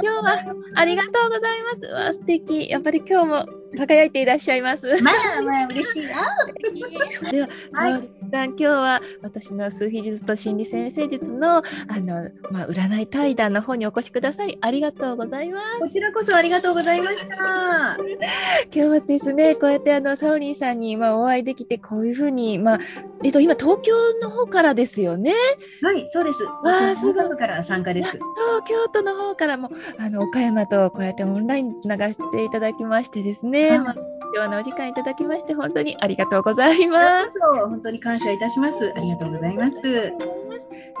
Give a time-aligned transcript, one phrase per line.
[0.00, 1.86] 今日はありがとうございます。
[1.86, 2.68] わ素敵。
[2.68, 4.86] やっぱり今日も輝いていらっしゃいます。
[5.02, 6.14] まあまあ嬉しいな。
[7.30, 11.62] では、はい沙織さん今日は私の数秘術と心理先生術のあ
[12.00, 15.78] のまあ占い対談の方にお越しくださりありがとうございます。
[15.80, 17.96] こちらこそありがとうございました。
[18.72, 22.78] 今日はですねこうやってあのサオリンさんにまあお会いできてこういうふうにまあ
[23.24, 25.32] えっと今東京の方からですよね？
[25.82, 26.44] はい、そうです。
[26.64, 28.12] あすごいから参加です。
[28.12, 28.22] 東
[28.68, 37.38] 京都の方からもあの岡山とこうやってオンラインにつながっていただきましてですね、はいまあ今日のお時間いただきまして本当にありがとうございます。
[37.68, 38.92] 本当に感謝いたします。
[38.96, 39.72] ありがとうございます。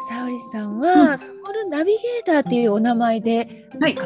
[0.08, 3.96] 沙織さんは、ソウルナビゲーターっていうお名前ではい、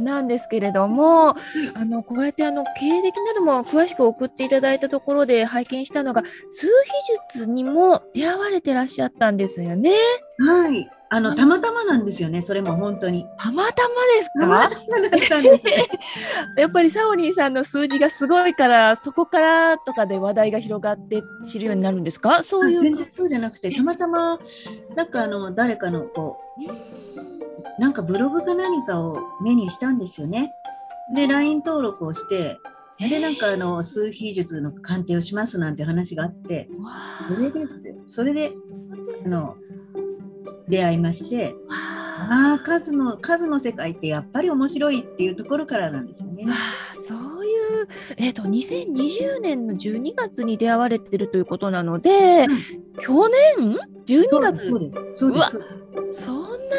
[0.00, 1.30] なんですけれども、
[1.74, 6.72] あのこうやってあの経歴なども詳しく送っていただいたところで拝見したのが数秘
[7.34, 9.92] 術にも出会われてらっしゃったんですよね。
[10.38, 12.40] はい、あのたまたまなんですよね。
[12.40, 13.26] それも本当に。
[13.36, 15.62] たまたまですたまかたまだったんです。
[16.58, 22.42] やっぱりサオリンさんの数字がすごいからそこからとかで話題が広がって知るようになるんですか？
[22.42, 24.38] そういう全然そうじゃなくて、たまたま
[24.96, 30.54] なんかあの誰かのこうなんかブログか何かを目にしたんですよね。
[31.14, 32.56] で、LINE 登録をして、
[32.98, 36.70] で、なんかあの数秘術の鑑定をしますなんて話があって、
[37.28, 37.94] それですよ。
[38.06, 38.52] それで
[39.26, 39.56] あの
[40.68, 42.02] 出会いまして、わあ。
[42.30, 46.44] ああ、数の数の世界ってやっぱり面白いっていうところからなんですよね。
[47.08, 52.46] そういう、えっと2020年の12月に出会われてるということなので、
[52.98, 55.60] 去年？12そうです、月そうです、そうです。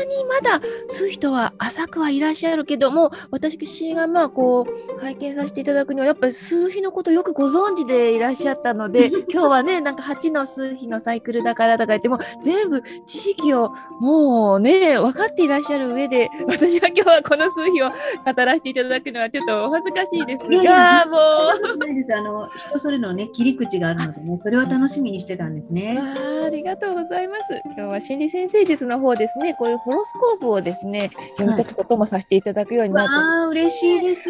[0.03, 3.57] にまだ数人は浅くはいらっしゃるけども私
[3.93, 21.17] がまあこう拝見させていただくにはやっぱり数比のことよくご存知でいらっしゃったので 今日はねなんか8の数比のサイクルだからとか言っても全部知識をもうね分かっていらっしゃる上で 私は今日はこの数比を語らせていただくのはちょっとお恥ずかしいですがいやも
[21.51, 22.15] そんなことないです。
[22.15, 25.97] あの人それのね切り口があるのでね、それは楽しみにしてたんですうね。
[25.97, 26.03] わ
[26.43, 27.41] あありがとうございます。
[27.65, 34.23] 今日は心理先生術の方ですね、こういうホロスコープをですね、読み解くこともさせていただくようになって、わあ、嬉しいです。
[34.23, 34.29] こ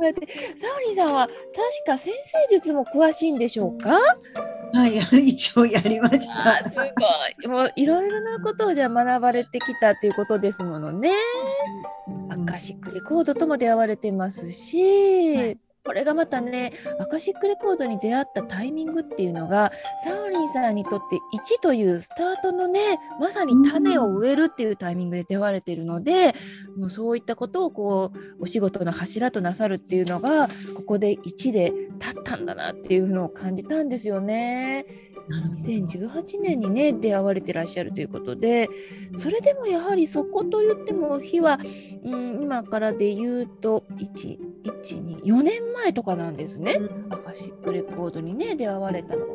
[0.00, 0.26] うやって
[0.56, 1.36] サオリンさんは確
[1.86, 2.12] か先
[2.48, 3.98] 生術も詳しいんでしょうか？
[4.72, 4.98] はい、
[5.28, 6.70] 一応やりましあた。
[6.70, 6.82] すご
[7.44, 7.48] い。
[7.48, 11.12] もういろいろなことをじゃあ学ばれてきたということですものね。
[12.30, 19.72] アカシックレコードとも出会われてますし、はいこれがまたねアカシックレコードに出会ったタイミングっていうのが
[20.04, 26.34] サオリンさんにとって1というスタートのねまさに種を植えるっていうタイミングで出会われているので、
[26.76, 34.84] もうそういったことをこうお仕事の柱となさるっていうのがここで1で立ったんだなっていうのを感じたんですよね。
[35.28, 38.68] なるほど2018年にね出会われてらっしゃるということで
[39.14, 41.60] それでもやはりそこと言っても日は、
[42.02, 43.84] うん、今からで言うと
[44.70, 46.78] 112年前とかなんですね。
[47.10, 49.26] アカシックレコードにね出会われたの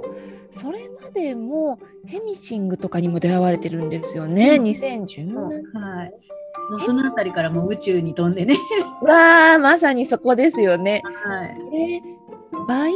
[0.52, 6.14] それまでもヘミシングとかにも出会われてるんですよねうん2010年はい。
[6.70, 8.56] もうそのあたりからもう宇宙に飛んでね。
[9.04, 11.02] わあまさにそこですよね。
[11.04, 11.72] はい。
[11.72, 12.02] で
[12.68, 12.94] バイ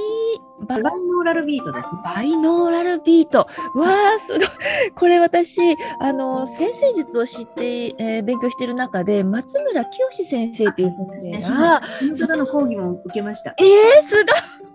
[0.62, 2.02] ババイノーラルビートですね。
[2.04, 3.40] バイノーラルビート。
[3.40, 3.46] わ
[3.86, 4.48] あ、すごい。
[4.96, 5.60] これ私、
[6.00, 11.82] あの、先生術を知って、えー勉強してる中で、松村清先生っていう先生が、
[12.16, 13.54] その講義も受けました。
[13.58, 14.26] えー、すごい。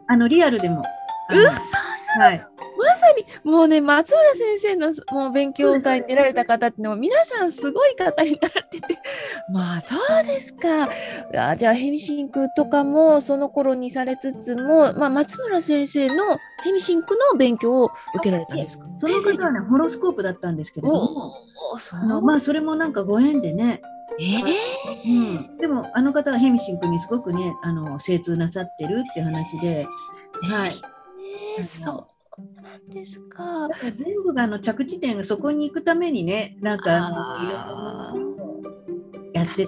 [0.06, 0.84] あのリアルでも。
[1.30, 1.46] うっ
[2.20, 2.46] はい。
[2.82, 3.06] まさ
[3.44, 8.98] に、もうね、松村先生のもう勉強会に出られた方っていうのは、皆さんすごい方になってて、
[9.52, 10.88] まあ、そうですか。
[11.50, 18.84] あじゃあ、ヘミシンクとかも、その頃にされつつも、まあ、松村先生のヘミシンクの勉強を受けられたんですか？
[18.94, 21.32] その方はねホロスコープだったんですけれども、
[21.78, 23.80] そまあそれもなんかご縁でね。
[24.20, 25.04] えー？
[25.04, 25.08] う
[25.54, 29.86] ん、でもあの方がヘミシン君にすごくねあの精通なさってるっていう話で、
[30.42, 30.80] はい、
[31.58, 32.06] えーそ
[32.38, 33.68] うなんですか？
[33.68, 37.06] だから全部があの着地点がそこに行くためにねなんかあ
[38.10, 38.64] あのいろい
[39.24, 39.66] ろやって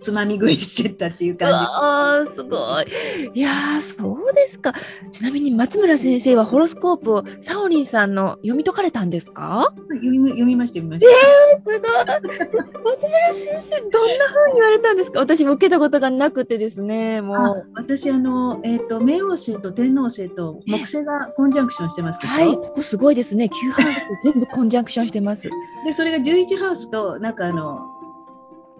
[0.00, 3.30] つまみ食いしてったっていうう感わーすごい。
[3.34, 4.72] いやーそうですか。
[5.10, 9.72] ちなみに松村先生はホロスコープをサオリンさんの読み解かれたんですか？
[9.92, 11.60] じ読み読みました読みました。
[11.70, 12.94] すごい。
[12.96, 15.20] 松村先生どんな風に言われたんですか？
[15.20, 17.20] 私も受けたことがなくてですね。
[17.22, 23.46] もあう私あの、えー、と冥王星と天王星と木星がコンジャンクションしてますはいここすごいですね。
[23.46, 25.48] 9ハウスで全部コンジャンクションしてます。
[25.86, 27.80] でそれが11ハウスとなんかあの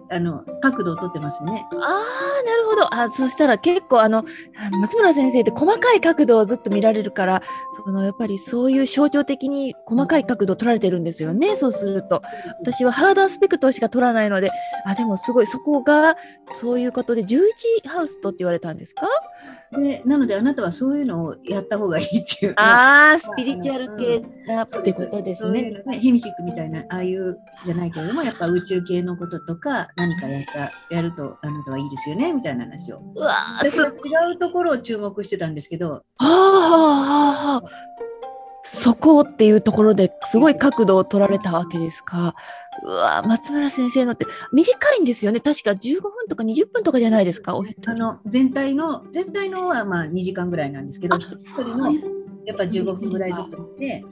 [0.09, 1.65] あの角度をとってますね。
[1.73, 2.93] ああなるほど。
[2.93, 4.23] あそしたら結構あの
[4.81, 7.41] 松村先生って細かい角度をずっと見られるから
[7.85, 11.55] そのやっぱりそういう象徴的に細かい角度を取られてるんですよね。
[11.55, 12.21] そうすると。
[12.61, 14.49] 私はハードアスペクトしか取らないので
[14.85, 16.15] あでもすごいそこが
[16.53, 17.39] そういうことで11
[17.87, 19.07] ハウスとって言われたんですか？
[19.71, 22.53] でなのであなたはそういうのをやった方がいいっていう。
[22.55, 25.83] ああスピリチュアル系なってことですね。
[25.85, 33.01] そういうヘミシックみたいなああいうじゃないけれどもやっぱ宇宙系のこととか何かやったやるとあなたはいいですよねみたいな話を。
[33.15, 35.91] うわ私は違うところを注目してたんですけど。
[35.91, 37.97] はあはあ
[38.69, 42.35] そこっていうところですごい角度を取られたわけですか。
[42.83, 45.39] うわ松村先生のって短いんですよね。
[45.39, 47.53] 確か15分とか20分とかじゃないですか
[47.85, 51.91] あの全体の全体のはまあ2時間ぐらいなんですけど一人一人の
[52.47, 54.03] やっぱ15分ぐらいずつでやり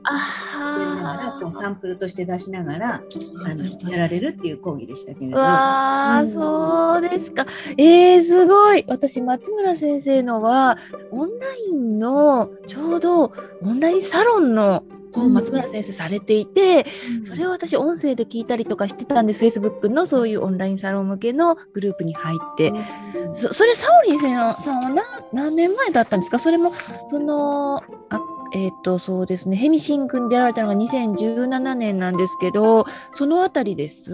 [0.97, 5.37] ながらこうサンプルとして出しながらあのやられるっていう講義でしたけれど。
[5.39, 7.47] あ、うん、そうですか。
[7.77, 8.83] えー、すごい。
[8.89, 10.77] 私松村先生のは
[11.11, 13.31] オンラインのちょうど
[13.63, 14.83] オンラインサロンの
[15.21, 16.85] を松村先生されていて、
[17.19, 19.43] うん、それを私音声で聞いたりとかしてたんです。
[19.43, 24.95] Facebook のそういうオンラインサロン向けのグループに入って、うん、そそれサオリンさんは何
[25.33, 26.39] 何年前だったんですか？
[26.39, 26.71] それも
[27.09, 28.21] そのあ
[28.53, 29.55] えっ、ー、とそうですね。
[29.57, 34.13] ヘミシンクに出られたのが2017年なんですけどそのあたりです？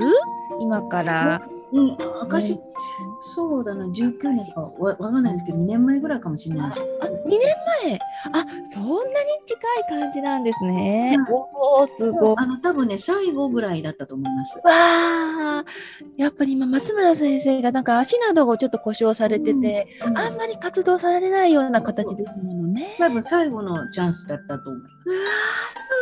[0.60, 1.48] 今から。
[1.74, 1.98] うん、
[2.30, 2.62] 証、ね、
[3.36, 6.82] そうだな、19年かわわかんないんですけど、2年前ぐらいかもしれないです。
[7.02, 7.40] あ、2年
[7.84, 8.00] 前
[8.34, 9.60] あ、そんなに近
[9.96, 11.16] い感じなんですね。
[11.18, 12.36] うん、おお、すごい。
[12.38, 14.58] あの、多分ね、最後ぐらいだったと思います。
[14.58, 15.66] わあ、
[16.18, 22.96] やっぱり今、増村先生がなんか足などをちょっと故障されてて、うん、あんまり活動されないような形ですものね。
[22.98, 24.94] 多分最後のチャンスだったと思います。
[25.06, 25.32] うわ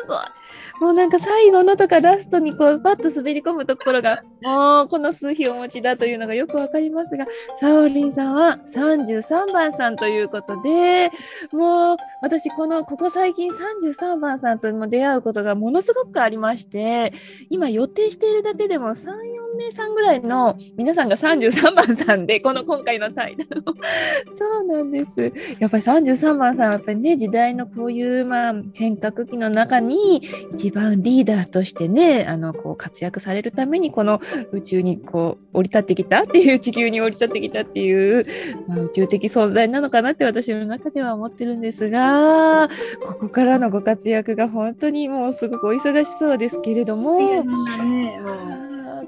[0.02, 0.49] すごい。
[0.80, 7.26] もうなんか最後のとかラストにこうパッと滑り込むところがもうこの数比お持ちだというのがよくわかりますが
[7.60, 11.12] サオリンさんは33番さんということで
[11.52, 17.14] もう私このここ最近33番さんとも出会うことがものすごくありまして
[17.50, 23.76] 今予定しているだけでも34名さんぐらいの皆さんが33番さんでこの今回の対談を。
[24.34, 25.34] そうなんです。
[25.60, 30.22] やっぱり33番さんはやっぱりね時代のこういうまあ変革期の中に
[30.54, 38.26] 一番リーダーとしてねあのこう活躍されるためにこの宇宙にこう降り立ってきたっていう地球に降り立ってきたっていう、
[38.68, 42.70] まあ、宇宙的存在なのかなって私の中では思ってるんですが
[43.06, 47.20] ここからのご活躍が本当にもうすごくお忙しそうですけれども。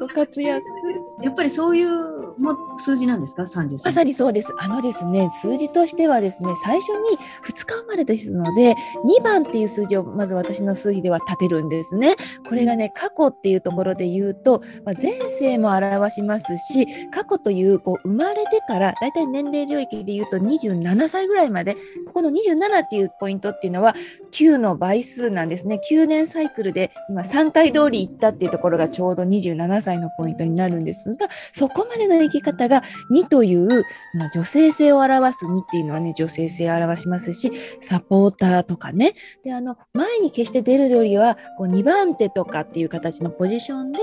[0.02, 0.81] ご活躍。
[1.22, 4.54] やっぱりそういうも数字なんですか、33まさにそうです。
[4.58, 12.16] あのですね、数字としてはですね、最初に2日生まれですので、2番っていう数字をまず私の数比では立てるんですね。
[12.48, 21.76] これがね、過去っていうところで言うと、まあ、前世も表しますし、過去というこう生まれてから、だいたい年齢領域で言うと27歳ぐらいまで、
[22.08, 23.96] ここの27っていうポイントっていうのは、
[24.32, 25.80] 9の倍数なんですね。
[25.90, 37.52] 9年サイクルで今3回通り行ったっていうところがちょうど27歳のポイントになるんですが、そこまでの生き方が2という、まあ、女性性を表す2っていうのはね、女性性を表しますし、
[37.82, 44.00] サポーターとかね、で、あの、前に決して出るよりは、こう2番手とかっていう形のポジションで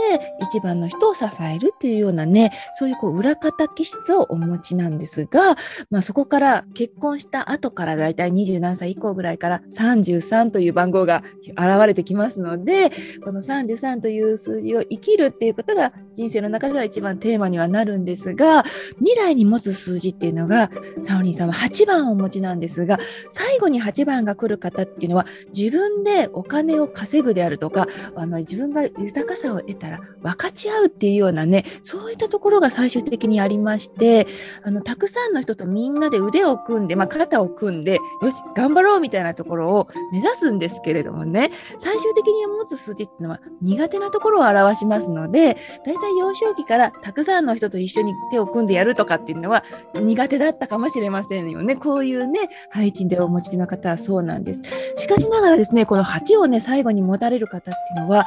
[0.55, 5.57] 1番の人を支えるっていうようなね、そういうこう裏方気質をお持ちなんですが、
[5.91, 12.91] まあ、そこから結婚した後からだいたい27歳以降ぐらいから33という番号が現れてきますので、
[13.25, 18.65] この33という数字を生きるっていうことが人生の中では一番テーマにはなるんですが
[18.98, 20.70] 未来に持つ数字っていうのが
[21.05, 22.98] サオリンさんは8番をお持ちなんですが
[23.32, 34.27] 最後に8番が来る方っていうのは自分でお金を稼ぐであるとかあの自分が豊かさを得たら分かち合うっていうようなねそういったところが最終的にありまして
[34.63, 51.77] あのたくさんの人とみんなで腕を組んで、まあ、肩を組んでよし頑張ろうみたいなところを目指すんですけれどもね最終的に持つ数字っていうのは苦手なところを表しますのでだいたい幼少期からたくさんの人と一緒に手を組んでやるとかっていうのは苦手だったかもしれませんよね。
[51.77, 54.62] こういうね、配置でお持ちの方はそうなんです。
[54.96, 58.27] しかしながらですね、この8をね、最後に持たれる方っていうのは、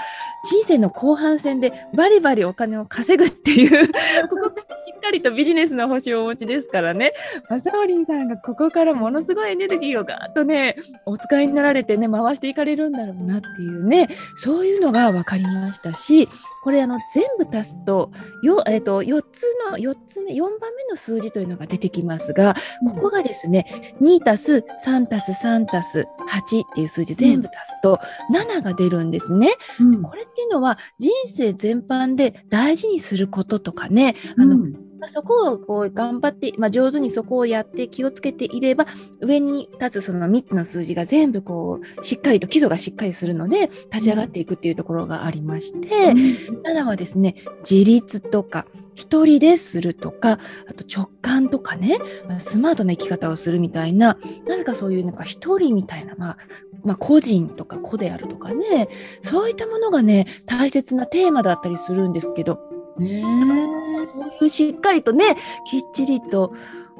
[0.49, 3.87] 人生の後半戦でバリバリお金を稼ぐっていう
[4.27, 7.13] ここからしっかりとビジネスの星をお持ちですからね、
[7.49, 16.27] マサオリンさんがここからものすごいエネルギーをガーッとね、お使いになられてね、回していかれるんだろうなっていうね、そういうのが分かりましたし、
[16.63, 18.11] これあの全部足すと
[18.43, 22.55] よ、えー、と4つの4つ目4番目の数字というのが出てきますが
[22.87, 27.99] ここがですね2足す3足す3足す8っていう数字全部足すと
[28.33, 29.51] 7が出るんですね。
[29.79, 30.01] うん。
[30.03, 38.85] これっていうのは人生全般で大事にすることとかね、あのうんまあ、そこをこう頑張って、まあ、上手にそこをやって気をつけていれば
[39.19, 47.35] 上に立つその3つの数字が全部こうしっかりと基礎がしっかりするので立ち上がっていくっていうところがありまして、7はですね
[47.67, 51.97] 自立とか一人でするとかあと直感とかね
[52.39, 56.37] スマートな生き方をするみたいななぜかそういうなんか一人みたいな、まあ、
[56.83, 58.89] まあ個人とか個であるとかね
[59.23, 62.59] そういったものがね大切なテーマだったりするんですけど
[62.97, 65.37] ねそういうしっかりとね
[65.69, 66.53] きっちりと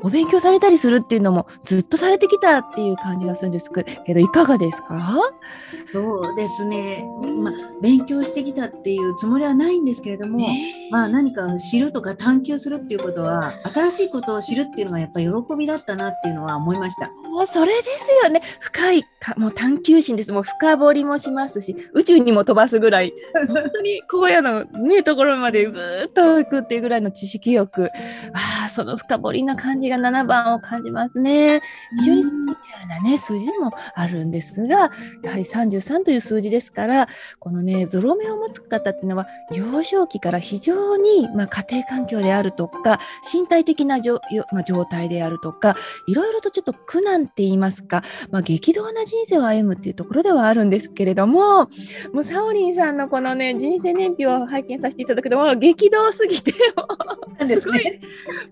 [0.04, 5.20] お勉強されたりするっていうのもずっとされてきたっていう感じがするんですけどいかがですか？
[5.92, 7.04] そうですね、
[7.42, 10.90] まあ、勉強してきたっていうつもりはないんですけれども、ね。
[10.92, 17.10] まあ、何かを知るとか探求するっていうことは新しいことを知るっていうのがやっぱり喜びだったなっていうのは思いました。
[17.48, 17.90] それです
[18.24, 18.42] よね。
[18.60, 20.32] 深いかもう探求心です。
[20.32, 23.14] もう深掘りもしますし宇宙にも飛ばすぐらい。
[23.48, 27.90] 本当に荒野のねところまでずーっと行くっていうぐらいの知識欲。
[28.34, 31.62] ああその深掘りな感じが7番を感じますね
[32.00, 34.92] 非常にスピリチュアルなね数字でもあるんですが
[35.24, 37.08] やはり33という数字ですから
[37.40, 43.00] このねゾロ目を持つ方っていうのは幼少期から非常に、まあ、家庭環境であるとか
[43.32, 45.76] 身体的なじょよまあ、状態であるとか
[46.08, 51.68] いろいろとちょっと苦難って言いますか、まあ、激動な人生を歩むっていうところではあるんですけれども
[52.14, 56.54] もうサオリンさんのこのね人生年表を拝見させていただくともう激動すぎて
[57.60, 58.00] すね。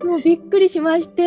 [0.04, 1.22] もうびっくりしまして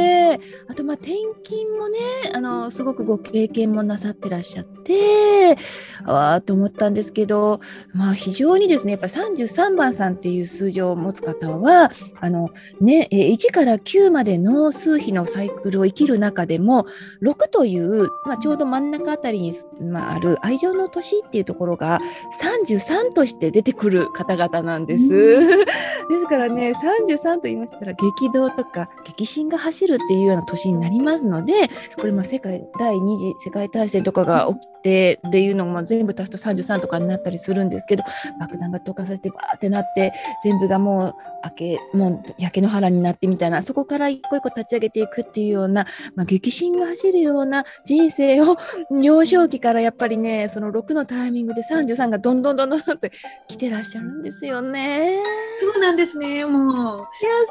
[0.67, 1.99] あとまあ転勤もね
[2.33, 5.57] あのすごくご経験もなさってらっしゃって
[6.05, 7.61] ああと思ったんですけど、
[7.93, 12.49] まあ、非常にですねやっぱ33番さんっていう数字を持つ方はあの、
[12.81, 16.85] ね、えー1から9までの数比のサイクルを生きる中でも
[17.21, 21.99] 6という、まあ、ちょうど真ん中あたりに、まあ、ある愛情の年っていうところが
[22.41, 25.07] 33として出てくる方々なんです。
[26.09, 38.03] ですからね33と言いましたら激動とか激震が走るっていうような年になりますのでこれまあ世界第二次世界大戦とかが起きてっていうのも全部足すと33とかになったりするんですけど
[38.39, 41.13] 爆弾が投下されてバーってなって全部がもう
[41.45, 45.85] 明けもう焼け野原になってみたいなそこから一個一個立ち上げていくっていうような、
[46.15, 48.57] まあ、激震が走るような人生を
[48.91, 53.11] 幼少期からやっぱりねその6のタイミングで33がどんどんどんどんって
[53.47, 55.17] 来てらっしゃるんですよね。
[55.59, 56.45] そうなんですね。
[56.45, 57.03] もいや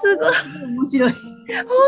[0.02, 1.12] すごいう面白い。
[1.12, 1.18] 本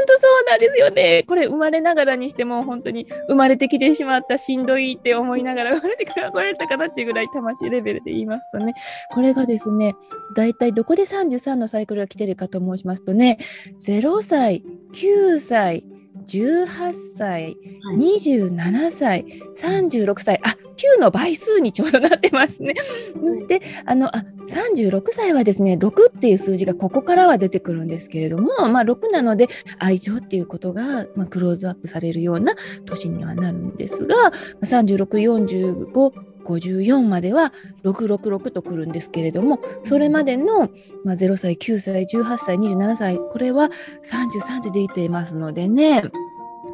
[0.06, 1.25] 当そうなんですよね。
[1.26, 8.75] これ生まれながらにしても本当に生まれてきてしまったしんどいって思いながら 生まれてかられたかなっていうぐらい魂レベルで言いますとね
[9.11, 9.95] これがですね
[10.37, 13.38] 大体どこで33のサイクルが来てるかと申しますとね
[13.79, 14.62] 0歳
[14.93, 15.85] 9歳
[16.26, 17.57] 18歳、はい
[17.99, 19.26] 27歳、
[19.57, 22.75] 36歳、あ9の倍数にちょうどなってますね。
[23.14, 32.54] そしてあのあ36歳はですね6っていう数字がここからは出てくるんですけれども、まあ、6なので愛情っていうことが、まあ、クローズアップされるような
[32.87, 37.52] 年にはなるんですが3645 54までは
[37.85, 40.69] 666とくるんですけれどもそれまでの、
[41.02, 43.71] まあ、0歳9歳18歳27歳これは
[44.04, 46.02] 33で出ていますのでね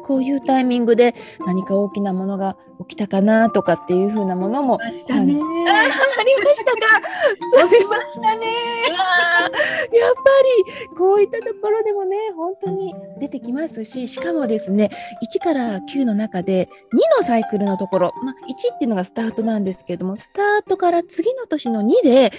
[0.03, 1.15] こういうタイミングで
[1.45, 5.33] 何か大きなものが起きたかなとかっていう風なものもましたね。
[5.33, 6.79] あありましたか
[7.69, 8.45] 起きましたね。
[9.97, 10.21] やっぱ
[10.89, 14.89] りこういったところでもね本当に出てきますししかもですね
[15.35, 22.31] 1から9の中で2のサイクルのところ、まあ、1っていうのがスタートなんですけれどもスタートから次の年の2で2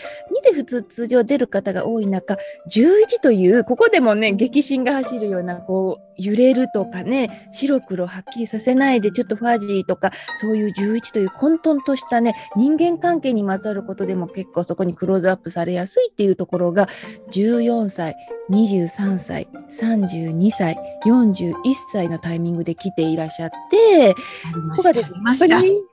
[0.45, 2.37] で普通通常出る方が多い中
[2.71, 16.89] 11というここでもね激震が走るようなこう揺れるとかね白黒はっきりさせないでちょっとファジーとかそういう11という混沌としたね人間関係にまつわることでも結構そこにクローズアップされやすいっていうところが
[17.31, 18.17] 14歳
[18.51, 19.49] 23歳
[19.81, 21.55] 32歳41
[21.93, 24.19] 歳のタイミングで来ていらっしゃってこ
[24.79, 25.92] こがですし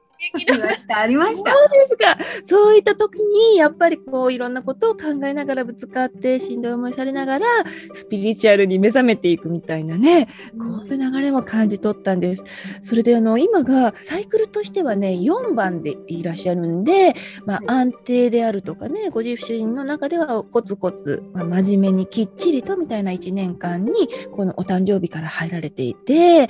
[1.01, 1.51] ありました。
[1.51, 7.47] そうですかそういった時にやっぱりこういろんなことを考えながらぶつかってしんどい思いされながら
[7.93, 10.27] スピリチュアルに目覚めていくみたいなね
[10.59, 12.43] こういう流れも感じ取ったんです。
[12.81, 17.13] それであの今がサイクルとしてはね4番でいらっしゃるんで、
[17.45, 26.49] まあ、安定であるとかねご自身の中ではコツコツ、まあ、真面目にきっちりとみたいな1年間にこのお誕生日から入られていて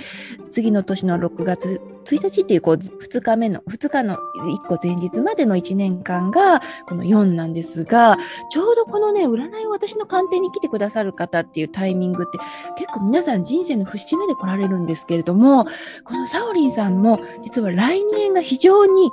[0.49, 1.81] 次の年の6月
[2.15, 8.17] 1日っていうこう2日目の2日の1個前日までの1年間がこの4なんですが
[8.51, 12.37] ちょうどこのね占いを私の鑑定に来てくださる方っていうタイミングって
[12.77, 15.65] 結構皆さん人生の節目で来られるんですけれども
[16.03, 19.11] このサオリンさんも実は来年が非常に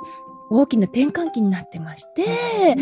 [0.49, 2.75] 大きな転換期になってまして、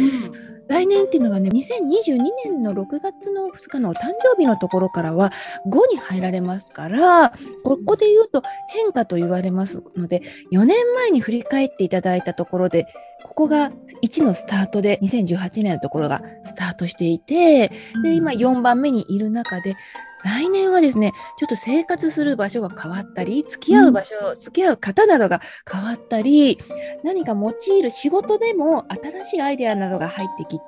[0.67, 5.31] 来年っていうのがね2022年の6月の2日のお誕生日のところからは
[5.67, 7.29] 5に入られますから
[7.63, 12.87] ここで言うと変化と言われますので4年前に振り返っていただいたところで
[13.23, 13.71] ここが
[14.03, 17.69] 1のスタートで2018年のところがスタートしていて
[18.03, 19.75] で今4番目にいる中で
[20.25, 25.39] 来年はですね、ちょっと生活する場所が変わったり、付き合う場所、うん、付き合う方などが
[25.71, 26.57] 変わったり、
[27.03, 30.63] 何か用いる仕事でも新しいアイデアなどが入ってきて、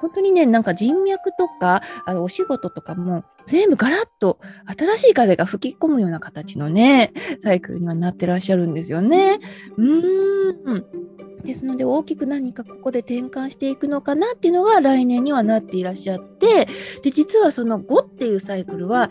[0.00, 4.38] 本当にね、なんか人脈とか、あのお仕事とかも全部ガラッと
[4.78, 9.40] 新しい風が吹き込むような形のね、サイクルにはなってらっしゃるんですよね。
[9.76, 11.33] うーん。
[11.44, 16.66] ですので大きく何かここで転換していくのかなっていうのが来年にはなっていらっしゃって
[17.02, 19.10] で実はその5っていうサイクルは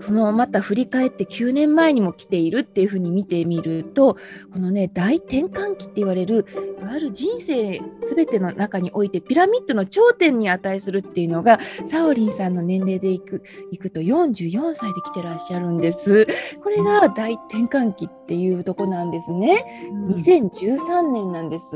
[0.00, 4.16] そのまた振り返って9年前にも来ているっていうふうに見てみると
[4.52, 6.46] このね大転換期って言われる
[6.80, 7.80] いわゆる人生
[8.14, 16.26] 全ての中においてピラミッドの頂点に値するっていうのがサオリンさんの年齢でいくいくと44歳で来てらっしゃるんです。
[16.62, 19.64] これが大転換期っていうとこなんですね。
[20.08, 21.69] 2013年なんです。。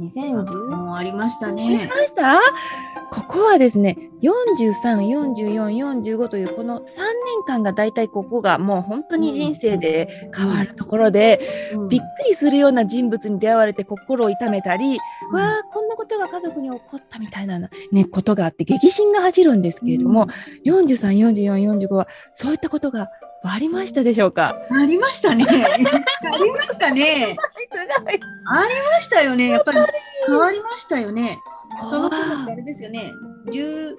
[0.00, 1.80] 2013もありましたね。
[1.80, 2.40] ありました
[3.10, 5.68] ここはですね、43、44、
[6.02, 14.98] 45というこの3年間が大体ここがもう本当に人生で変わるところで、うん、びっくりするような人物に出会われて心を痛めたり、
[15.30, 17.68] うん、わあ、こんなことが家族に起こったみたいな、ね、
[18.04, 20.28] ことがあって激震が走るんですけれども、
[20.64, 23.08] うん、43、44、45はそういったことが
[23.44, 24.54] ありましたでしょうか？
[24.70, 25.44] ありましたね。
[25.48, 27.36] ありましたね。
[27.70, 29.48] ありましたよね。
[29.50, 29.78] やっぱり
[30.26, 31.38] 変わりましたよね。
[31.90, 33.12] その頃ってあれですよね。
[33.48, 33.96] 13、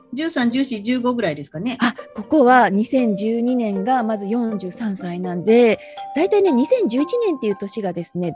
[0.51, 1.77] 14、15ぐらいですかね。
[1.79, 5.79] あここは2012年がまず43歳なんで、
[6.15, 8.35] 大体ね、2011年っていう年がですね、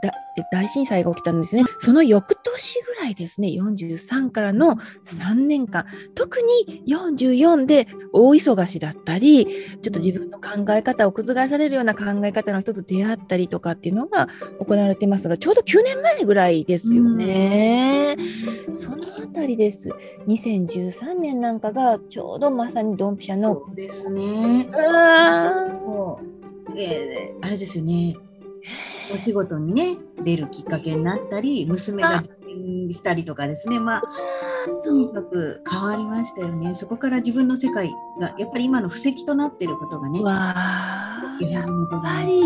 [0.52, 1.64] 大震災が起きたんですね。
[1.78, 14.28] その翌年ぐらいですね、43からの3年間、特に44で大忙しだったり、ちょっと自分の考え方を覆されるような考え方の人と出会ったりとかっていうのが
[14.58, 18.16] 行われていますが、ちょうど9年前ぐらいですよね。
[18.74, 19.90] そのあたりです。
[20.26, 23.54] 2013年なんかがちょうどまさにドンピシャの。
[23.54, 24.68] そうですね。
[24.72, 26.16] あ
[26.76, 28.16] えー、あれですよね。
[29.12, 34.02] お仕事にね出るきっかけになったり娘が受験したりとかですねまあ
[34.82, 42.42] とにかく変わりましたよねそこから自分の世界がやっぱり今の布石となっていることがねわやっぱり。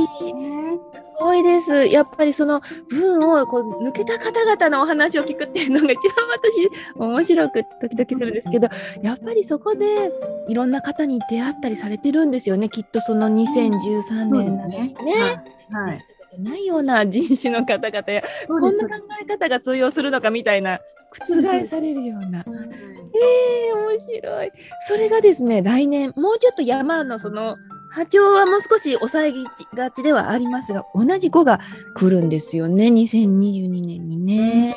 [1.18, 1.86] すごいです。
[1.86, 8.68] やっぱりその分をこう抜けた方々のお話を聞くっていうのが一番私面白くって時々するんですけど、
[9.02, 10.12] やっぱりそこで
[10.48, 12.68] いろんな方に出会ったりされてるんですよね。
[12.68, 15.44] きっとその2013年なんですね。
[15.70, 16.06] はい、はい。
[16.38, 16.66] ない。
[16.66, 18.76] ような人種の方々やこんな考
[19.20, 20.62] え方が通用するのかみたい。
[20.62, 20.78] な
[21.10, 22.44] 覆されるような。
[22.46, 24.52] えー、面白い。
[24.86, 27.56] それがですね来年もうちょっと山のその
[27.90, 29.32] 波長はもう少し抑え
[29.76, 31.60] がちではありますが同じ5が
[31.94, 34.76] 来るんですよね2022年にね。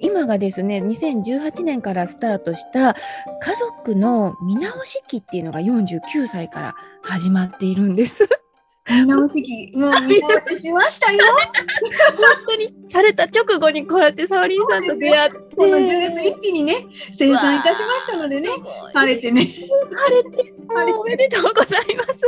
[0.00, 8.28] 今がですね2018年からスタートした家族の見直し期っていうのが49歳から始まっているんです。
[8.88, 11.24] 見直し期、もう 見直ししましたよ。
[12.16, 16.74] 本当にされた直後にこうやってサオリンさんと出会って、この10月1日にね、
[17.12, 18.48] 生産いたしましたのでね、
[18.94, 19.46] 晴れてね。
[19.46, 22.20] 晴れて、おめでとうございます。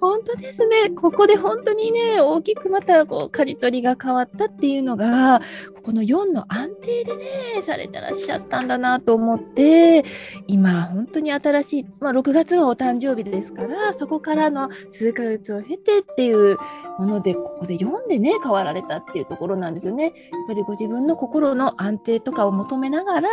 [0.00, 0.90] 本当ですね。
[0.90, 5.40] ここで本当にね、大きくまたこう舵取りが変わったっていうのが、
[5.74, 7.24] ここの4の安定でね、
[7.62, 10.04] されてらっしゃったんだなと思って、
[10.46, 16.58] 今本当に新しい、まあ6月がお誕生日ですから、そこからの数ヶ月を経てっていう
[16.98, 20.04] もので、ここで読んでね、変わられたっていうところなんですよね。
[20.04, 20.12] やっ
[20.48, 23.28] ぱりご自分の心の安定とかを求めながら、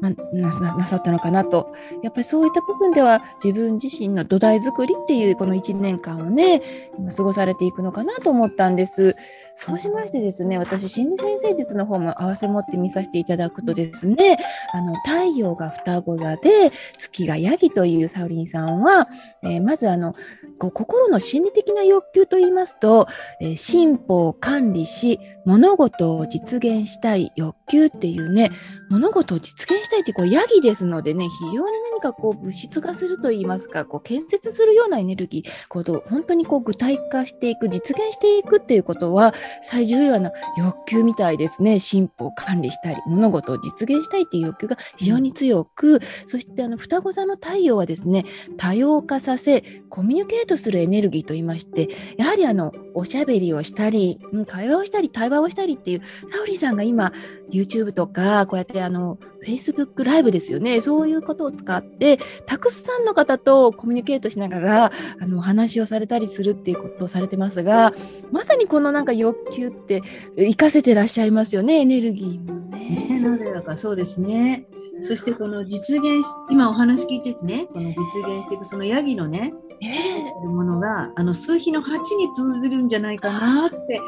[0.00, 1.72] まあ、なさったのかなと。
[2.02, 6.62] やっぱりそういった部分では自分自身の土台作りっていうこの1年間をね、
[6.98, 9.16] 今過ごされていくのかなと思ったんです。
[9.54, 14.38] そうしましてですね、私、心理先生術の方も合わせ持って見させていただくとですね、
[14.72, 19.08] あの太陽が双子座で月がヤギというサウリンさんは、
[19.42, 20.14] えー、まずあの
[20.58, 23.08] こう心の心理的な欲求といいますと、
[23.40, 28.50] えー、進歩を管理し物事を実現したい欲求っていうね
[28.90, 41.78] 物事を実現したいってこうヤギですのでね非常に何かこう物質化するといいますかこう建設するようなエネルギーこう本当にこう具体化していく実現していくっていうことは最重要な欲求みたいですね。
[41.78, 48.24] 進歩を管理したり物事を実現したいっていう欲求が非常に強く、そしてあの双子座の太陽はですね
[48.56, 57.12] 多様化させコミュニケートするエネルギーといいましてやはりあのおしゃべりをしたり、会話をしたり対話をしたりっていうサオリさんが今
[57.50, 67.92] YouTube とかこうやってあの Facebook ライブですよねそういうことを使ってたくさんの方とコミュニケートしながらあのお話をされたりするっていうことをされてますが
[68.32, 70.02] まさにこのなんか欲求って
[70.36, 73.08] 活かせてらっしゃいますよねエネルギーもね。
[73.08, 74.66] ねなぜだかそうですね。
[75.00, 84.00] そしてこの実現今お話聞いててねこの実現していくそのヤギのね、えー、ものがあの数比の8に通ずるんじゃないかなって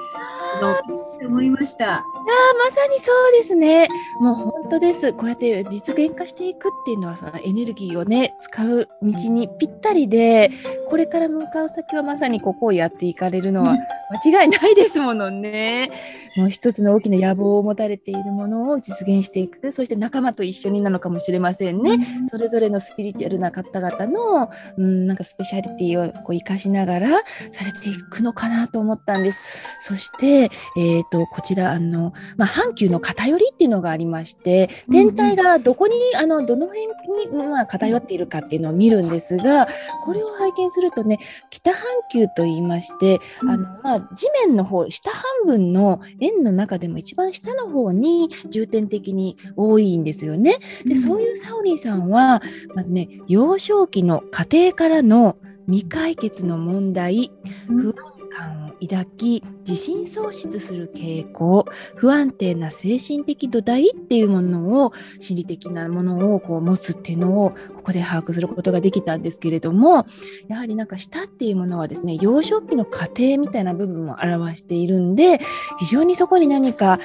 [1.26, 1.96] 思いました。
[1.96, 3.88] あまさにそうですね。
[4.20, 5.12] もう本当です。
[5.12, 10.50] こうやって実現化していくっていうのはさエネルギーをね使う道にぴったりで
[10.88, 13.76] これから向かう先はまさにここをやっていかれるのは
[14.24, 15.90] 間違いないですものね。
[16.36, 21.98] もう一つの大きな野望を持たれているものを実現していくそして仲間と一緒になのかもしれませんね。
[22.30, 27.08] それぞれのスピリチュアルな方々の、うん、なんかスペシャリティをこう生かしながら
[27.52, 29.40] されていくのかなと思ったんです。
[29.80, 36.86] そして、えーと、こちらあの、まあ、阪急の偏りっていうのがありまして天体がどこにあのどの辺
[37.26, 39.68] に、まあ、偏っているかっていうのを見るんですが
[40.04, 41.18] これを拝見するとね
[41.50, 41.74] 北阪
[42.12, 50.58] 急と言いましてあの、まあ、地面の方下半分の円の中でも一番下の方に重点的に多いんですよね。
[50.84, 52.42] でそういうサオリーさんは
[52.74, 55.36] まずね幼少期の家庭からの
[55.68, 57.30] 未解決の問題、
[57.68, 70.06] 不安感を抱き自信喪失する傾向不安定な精神的土台っていうものを心理的なものをこう持つっていうのをここで把握することができたんですけれども
[70.48, 75.40] やはりなんか舌っていうものはですね幼少期の過程みたいな部分を表しているんで
[75.78, 76.98] 非常にそこに何か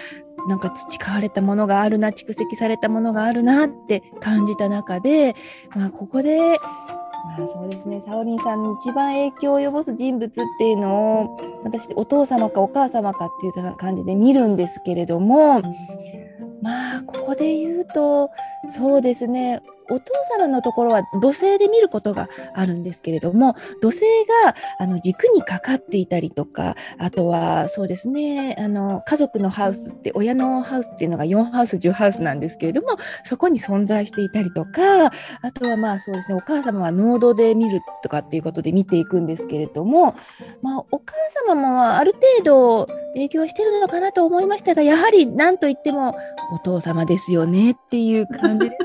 [0.47, 5.36] なんか培われたものがあるな蓄積されたものがあるなって感じた中で、
[5.76, 6.60] まあ、ここで
[7.23, 15.62] まあ、そうですね、サオリンさんに一番影響を及ぼす人物っていうのを私お父様かお母様かっていう感じで見るんですけれども
[16.62, 18.29] まあここで言うと
[18.69, 24.01] そうですねお父様のところは土星で見ることがあるんですけれども土星
[24.43, 40.15] があの軸にかかっていたりとかあとはそうですねあの家族のハウスって親のハウスっていうのが4ハウス10ハウスなんですけれどもそこに存在していたりとかあとはまあそうですねお母様は濃度で見るとかっていうことで見ていくんですけれども、
[40.61, 41.15] まあ、お母
[41.47, 46.15] 様もある程度影響してるのかなと思いましたがやはり何といっても
[46.53, 48.77] お父様ですよねっていう感じで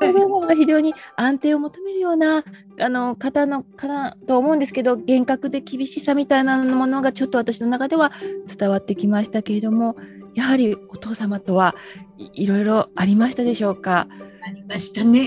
[0.00, 0.12] すね。
[0.12, 2.44] 子供が非常に安定を求めるような
[2.78, 8.12] あの方のかなと思うんですけど厳格で厳しさみたいなものがちょっと私の中では
[8.56, 9.96] 伝わってきましたけれども
[10.34, 11.74] やはりお父様とは
[12.18, 14.06] いろいろありましたでしょうか？
[14.42, 15.20] ありましたね。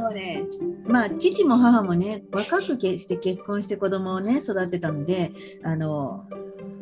[0.00, 0.44] もうね
[0.86, 6.24] まあ父も母もね若くして結婚して子供をね育てたのであの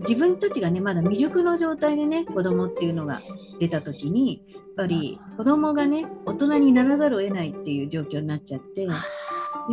[0.01, 3.21] 自分たちがねまだ未熟の状態でね子供っていうのが
[3.59, 8.93] 出た時にやっぱり子供がね大人にならざるを得ないっていう状況になっちゃってで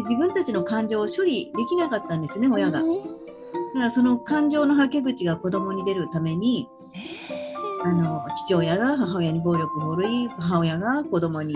[0.03, 2.81] 自分たちの感情を処理できなかったんですね親が。
[2.81, 6.67] だからその感情のはけ口が子供に出るために
[7.83, 11.53] あの父親が母親に暴力を振るい母親が子供に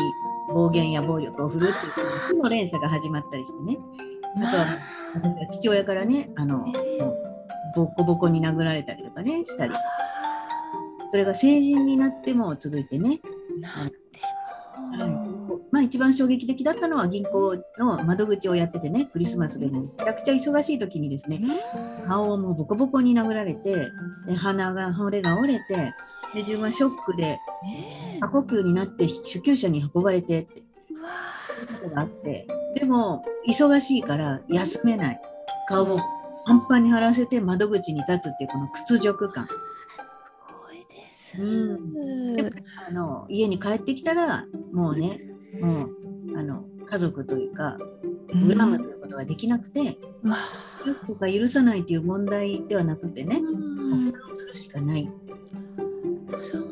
[0.50, 3.80] 暴言や暴力を振るっていう負の連鎖が始まったりしてね。
[4.36, 4.66] あとは
[5.16, 6.66] 私は父親からねあの
[7.76, 9.74] ボコボコに殴られたりとかねしたり。
[11.12, 13.20] それが成人になっても続いてね。
[13.64, 13.92] はい。
[15.72, 19.82] まあ、一番衝撃的だったのは銀行の窓口をやっててねクリスマスでも。
[20.00, 21.42] めちゃくちゃ忙しい時にですね
[22.08, 23.76] 顔をもうボコボコに殴られて
[24.26, 25.76] で鼻が骨が折れて
[26.34, 27.40] で自分はショックで
[28.20, 30.64] 過呼吸になって救急車に運ばれてって。
[31.66, 32.48] ことがあって。
[32.76, 35.22] でも忙しいから休めない。
[35.68, 36.00] 顔を
[36.46, 39.48] パンパンに張らせて窓口に立つっていうこの屈辱感。
[39.48, 40.32] す
[40.66, 42.52] ごいです、うん、で
[42.88, 45.20] あの家に帰ってきたらもうね
[45.62, 45.90] もう
[46.38, 47.78] あの家族というか
[48.34, 50.34] 恨むということができなくて、うん、
[50.86, 55.10] 許すとか許さないという問題ではなくてね、うん、負担をするしかない。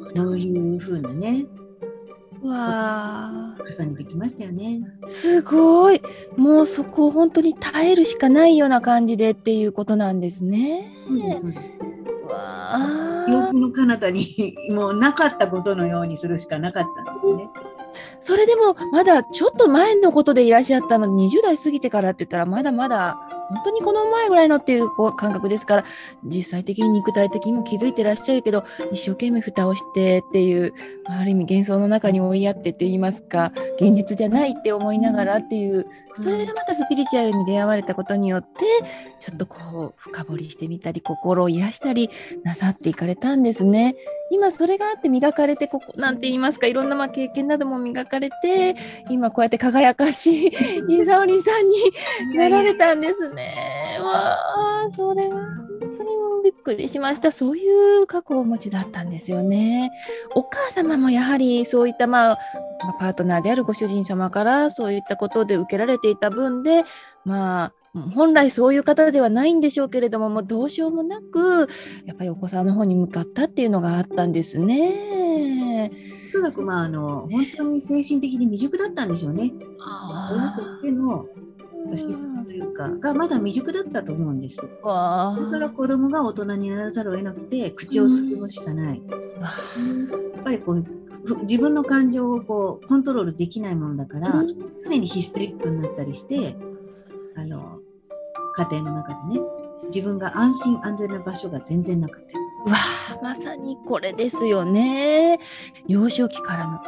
[0.06, 1.45] そういうふうなね
[2.43, 4.82] わ重ねてきましたよね。
[5.06, 6.02] すごい
[6.36, 10.91] もうそこを本当に耐えるしかないような感じでっていうことなんですね。
[11.08, 11.45] そうです
[12.28, 17.50] わあ記憶の彼方に もうなかったことのようにするしかなかったんですね。
[18.21, 23.19] それでもまだちょっと前のことでいらっしゃったの20代過ぎてからって言ったらまだまだ
[23.50, 25.86] 本当にこの前ぐらいのっていう感覚ですから
[26.23, 35.88] 実際的に肉体的にも気づいてらっしゃるけど一生懸命蓋をしてっていう、まあ、ある意味幻想の中に追いやってって言いますか現実じゃないって思いながらっていう
[36.20, 38.65] それがまたスピリチュアルに出会われたことによって
[39.20, 42.10] ちょっとこう深掘りしてみたり心を癒したり
[42.43, 43.96] なさっていかれたんですね。
[44.30, 48.76] 今それがあって磨かれてここなんて言いますかいろんなまあ経験なども磨かれて
[49.10, 50.52] 今こうやって輝かしい
[50.89, 54.00] 伊沢里さんになられたんですね。
[54.02, 54.38] わ
[54.88, 55.66] あそれは本
[55.98, 56.10] 当に
[56.44, 59.92] びっくりしましたそういう過去をお持ちだったんですよね。
[60.34, 62.38] お母様もやはりそういったまあ
[63.00, 66.84] パートナーであるご主人様からそういったことで受けられていた分で
[67.26, 67.74] まあ
[68.14, 71.68] 本来そういう方ではないんでしょうけれどももうどうしようもなく
[72.06, 75.92] やっぱりお子さんの方に向かったっていうのがあったんですね。
[76.28, 79.52] おそらくまああの本当に精神的に未熟だったんでしょうね。
[80.32, 81.26] 親としての
[81.94, 84.62] 施設というかがまだ未熟だったと思うんです。
[84.62, 89.02] だから子供が大人にならざるを得なくて口をつぐむしかない。
[89.08, 90.86] やっぱりこう
[91.42, 94.44] 自分の感情をこうコントロールできないものだから、
[94.82, 96.56] 常にヒステリックになったりして
[97.36, 97.80] あの
[98.56, 99.46] 家庭の中でね
[99.88, 102.34] 自分が安心安全な場所が全然なくて。
[102.65, 105.39] わあまさにこれですよね。
[105.88, 106.82] 幼少期からの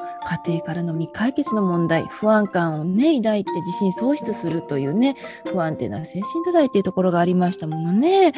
[0.46, 8.34] 家庭からの未解決の問題不安感をね抱いて自信喪失するというね不安定な精神土台っていうところがありましたものね。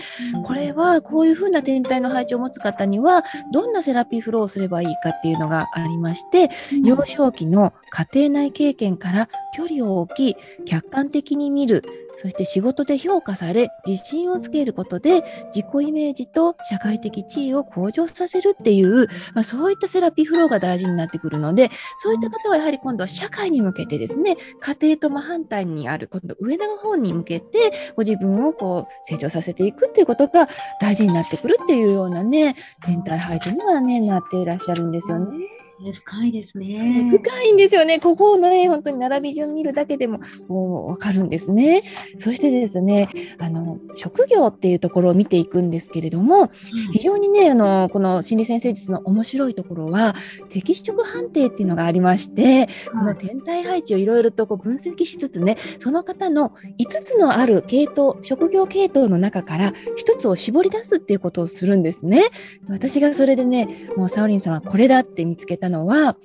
[0.46, 6.50] これはこういうふうな天体の配置を持つ方にはどんなセラピーフローをすればいいかっていうのがありまして、
[6.84, 11.84] 幼少期の家庭内経験から距離を置き客観的に見る
[12.22, 15.24] そして仕事で評価され自信をつけることで
[15.56, 30.48] 自己イメージと社会的地位を向上させるっていう、まあ、そういったセラピーフローが大事になってくるのでそういった方はやはり今度は社会に向けてですね家庭と真反対にある今度上の方に向けてご自分をこう成長させていくっていうことが
[30.80, 32.56] 大事になってくるっていうようなね
[32.86, 35.71] 天体配置にはねなっていらっしゃるんですよね。
[35.94, 37.10] 深いですね。
[37.12, 38.00] 深いんですよね。
[38.00, 41.84] ここのね、本当に並び順見るだけでももうわかるんですね。
[42.20, 46.52] そしてですね、あの職業っていうところを見ていくんですけれども、
[46.94, 50.16] 非常にね、あのこの心理先生術の面白いところは
[50.50, 62.26] 適職判定っていうのがありまして、この天体配置をいろいろとこう分析しつつね、その方の5つのある系統、職業系統の中から1つを絞り出すっていうことをするんですね。
[62.70, 66.16] 私がそれでね、もうサオリンさんはこれだって見つけたのは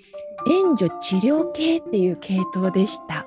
[0.48, 3.26] 援助治療系っていう系統でした。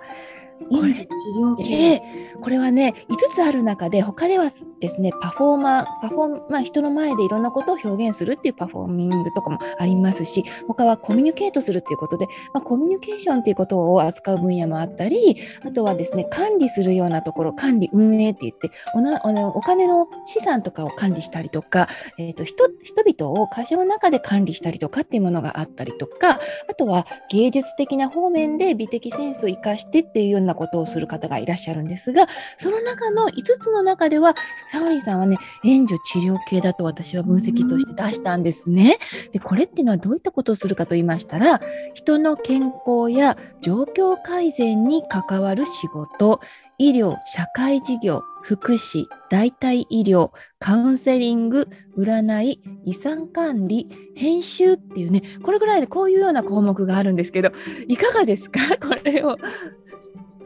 [0.69, 0.93] これ。
[0.93, 2.02] 治療系、
[2.41, 34.36] これはね5つある中で他ではですねパフォーマーパフォーまあ、人の前でいろんなことを表現するっていうパフォーミングとかもありますし他はコミュニケートするっていうことで、まあ、コミュニケーションっていうことを扱う分野もあったりあとはですね管理するようなところ管理運営って言っておなあのお金の資産とかを管理したりとか、えーと、人人々を会社の中で管理したりとかっていうものがあったりとかあとは芸術的な方面で美的センスを生かしてっていうようなことをする方がいらっしゃるんですがその中の5つの中では
[34.72, 39.00] サオリンさんはね援助治療系だと私は分析として出したんですね。
[39.32, 41.62] でこれっていうのはどういったことをするかと言いましたら
[41.94, 46.42] 人の健康や状況改善に関わる仕事
[46.78, 57.52] 医療社会事業福祉代替医療カウンセリング占い遺産管理編集っていうねこれぐらいでこういうような項目があるんですけど
[57.90, 58.60] いかがですか？
[58.80, 59.38] これを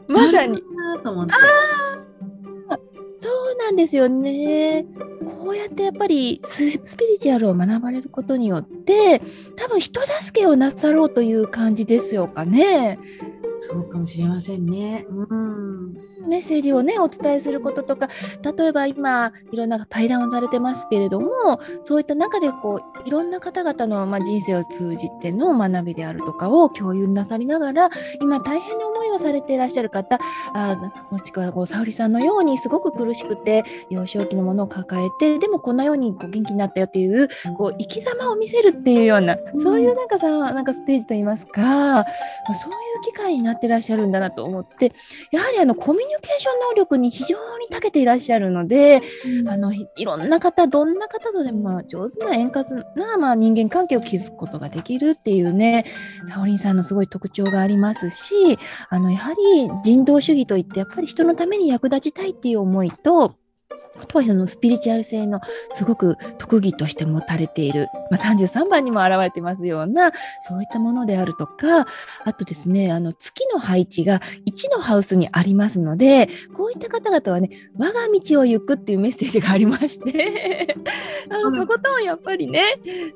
[0.08, 0.62] まさに。
[3.24, 4.84] そうなんですよね。
[5.42, 9.22] こうやってやっぱりスピリチュアルを学ばれることによって
[9.56, 12.98] 多分人助けをなさろうという感じですよかね。
[13.56, 15.06] そうかもしれませんね。
[15.08, 15.94] うん、
[16.26, 18.08] メッセージをねお伝えすることとか
[18.42, 30.18] 例えば今いろんな対談をされてますけれどもそういった中でこういろんな方々の、まあ、人生を通じての学びであるとかを共有なさりながら今大変な思いをされていらっしゃる方
[30.54, 42.04] あもしくはこう沙織さんのようにすごく苦しくて幼少期のものを抱えてでもこんなようにこう元気になったよっていうこう生き様を見せるっていうような、そういうなんかさなんかステージといいますか、まあ、
[42.54, 44.92] そういう機会になってらっしゃるんだなと思って
[45.30, 49.02] やはりあのコミュニケーション能力に非常に長けていらっしゃるので、
[49.40, 55.84] うん、あのいろんな方どんな方とでも上手な円滑な、まあ、人間関係を築くことができるっていうね
[56.28, 63.34] サオリンさんのすごい特徴がありますしあのやはり人道主義といってやっぱり人のために役立ちたいっていう思いと
[64.00, 65.40] あとはそのスピリチュアル性の
[65.72, 71.86] すごく特技として持たれている、まあ、33番にも表れてますようなそういったものであるとか
[72.24, 80.76] あとですねあの月の配置が1のハウスにありますのでこういった方々はね我が道を行くっていうメッセージがありまして
[81.30, 82.62] あのとことんやっぱりね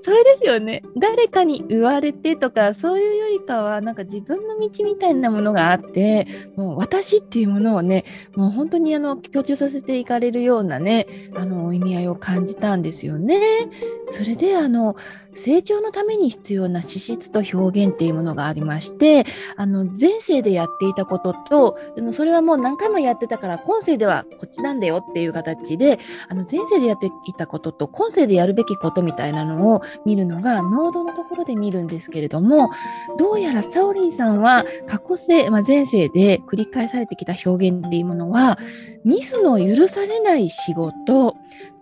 [0.01, 0.83] それですよね。
[0.97, 13.41] 誰かに言われてとかそういうよりかはなんか自分の道みたいなものがあってもう私っていうものをねもう本当にあの強調させていかれるようなねあの意味合いを感じたんですよね。
[14.11, 14.97] それであの
[15.35, 19.25] 成長のために必要な資質と表現っていうものがありまして
[19.57, 21.79] あの前世でやっていたことと
[22.13, 32.71] それはもう何回もやってたから今世ではこっちなんだよっていう形であの前世でやっていたことと今世でやるべきことみたいなのを見るのが濃度のところで見るんですけれども
[33.17, 38.59] どうやらサオリンさんは過去世、まあ、前世で繰り返されてきた表現っていうものは
[39.05, 41.37] ミスの許されない仕事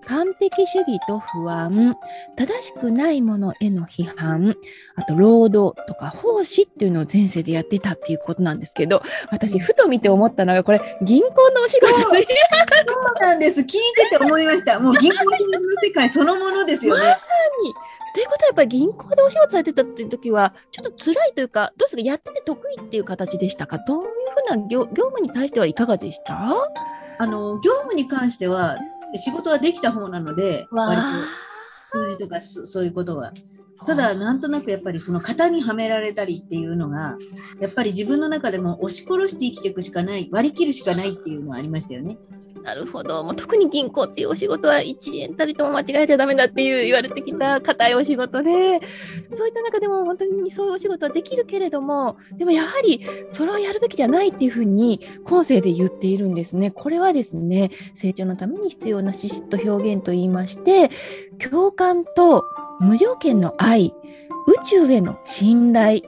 [0.09, 1.97] 完璧主義と不安、
[2.37, 4.55] 正しくないものへの批判、
[4.95, 12.13] あと労働とか奉仕っていうのを前世でやってたっていうことなんですけど、私、ふと見て思ったのが、これ、銀行のお仕事そうそう
[13.21, 13.63] なんです。
[13.63, 14.79] 聞いてて思いました。
[14.79, 15.31] もう銀行の
[15.83, 17.03] 世界そのものですよね。
[17.03, 17.27] まさ
[17.65, 17.75] に。
[18.15, 22.03] ということはやっぱり銀行でお仕事されてたっていう時はちょっと辛いというかどうですか？
[22.03, 23.79] やってて得意っていう形でしたか？
[23.87, 24.11] どういう
[24.49, 26.55] ふうな業業務に対してはいかがでした？
[27.19, 28.79] あの業務に関しては
[29.15, 31.07] 仕事はできた方なので割と
[31.91, 33.33] 数字とかそういうことは。
[33.87, 37.17] ただなんとなくやっぱりその型にはめられたりっていうのが
[37.61, 42.17] やっぱり自分の中でも押し殺して生きていくしかない割り切るしかないっていうのはありましたよね。
[42.67, 48.81] なるほどもう特に銀行っていうお仕事は1円たりとも間違えちゃだめだっていう言われてきた硬いお仕事で
[49.31, 56.73] そういった中でも本当にそういうお仕事はできるけれどもでもやはりそれをやるべきじゃないっていうふうに今世で言っているんですね。
[56.73, 60.91] これはですね成長のために必要な資質と表現といいまして
[61.39, 62.45] 共感と
[62.81, 63.95] 無条件の愛
[64.49, 66.03] 宇宙への信頼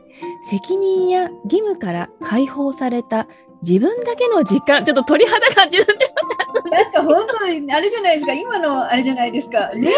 [0.50, 3.28] 責任や義務から解放された
[3.62, 6.06] 自分だけの時間ちょっと鳥肌が自分で
[6.70, 8.34] なんか本当にあれじゃないですか。
[8.34, 9.70] 今のあれじゃないですか。
[9.74, 9.92] ね。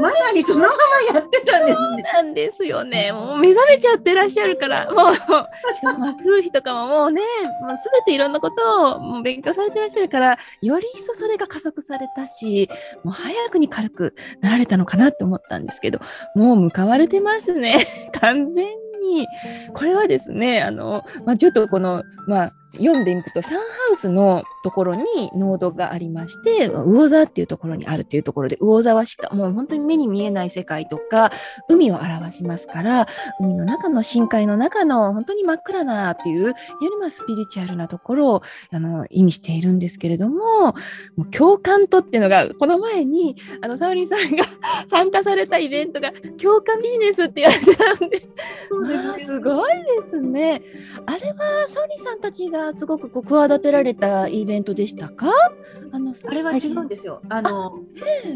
[0.00, 0.66] まさにそのま
[1.12, 2.02] まやってたんですね。
[2.02, 3.12] なんですよね。
[3.12, 4.90] もう目覚めちゃってらっしゃるから。
[4.90, 7.22] もうしかもまあ数秘とかももうね
[7.62, 12.68] もう全ていろんなことをもう勉強されてらっしゃるからより一層それが加速されたし
[13.02, 16.00] もう早くに軽くなられたのかなと思ったんですけど
[16.34, 17.86] もう向かわれてますね。
[18.20, 19.26] 完全に。
[19.74, 31.32] これはですねあの、まあ、ちょっとこのまあ読んでいくとサンハウスのところに濃度がありまして魚座っていうところにあるっていうところで魚座はしかもう本当に目に見えない世界とか
[31.68, 33.08] 海を表しますから
[33.40, 40.74] 海の中の深海の中の本当に真っ暗なっていうよりもスピリチュアルなところをあの意味しているんですけれどもも
[41.18, 44.44] う共感とっていうのがこの前にあのサウリンさんが
[44.88, 48.26] 参加されたイベントが共感ビジネスって言われてたんで
[49.24, 50.62] すごいですね。
[51.06, 55.26] あれはサウリンさんたちがすごくこう企てられたイベントでしたか？
[55.92, 57.20] あのあれは違うんですよ。
[57.28, 57.78] あの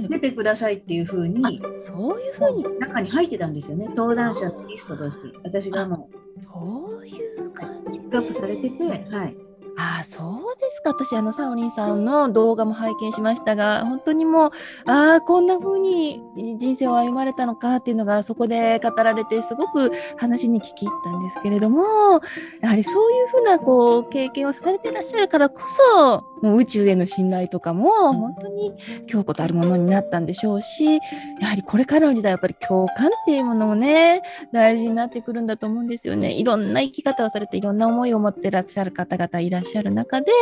[0.09, 2.79] 出てくださいっていうふうにそういうふうに。
[2.79, 3.89] 中に入ってたんですよね。
[3.89, 5.37] 登壇者のリストとして。
[5.43, 6.43] 私がもう。
[6.43, 9.37] そういう感じピックアップされてて、はい。
[9.81, 10.23] あそ
[10.55, 10.91] うですか。
[10.91, 14.51] 私あのサオリンさんの動画も拝見しましたが本当にもう
[14.91, 16.21] ああこんな風に
[16.59, 22.21] 人生を歩まれたのかっていうのがそこで語られてすごく話に聞き入ったんですけれども
[22.61, 25.61] やはりそういうふうなこう経験をされていらっしゃるからこ
[25.95, 28.73] そもう宇宙への信頼とかも本当に
[29.07, 31.01] 強固たるものになったんでしょうしや
[31.45, 36.33] はりこれからの時代やっぱり共感っていうものもね大事になってくるんだと思うんですよね。
[36.33, 40.33] いろんな生き方をされていろんな思いを持ってらっしゃる方々いらっしゃる中で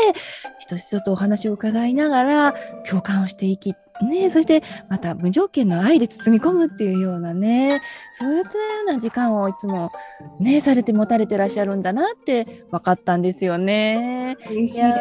[0.58, 2.54] 一つ一つお話を伺いながら
[2.88, 7.80] 共感をしていきね、そしてまた無条件の愛で包み込むっていうようなね
[8.18, 8.54] そういったよ
[8.88, 9.90] うな時間をいつも
[10.38, 14.36] ねされて持たれてらっしゃるんだなって分かったんですよね。
[14.50, 14.94] 嬉しいで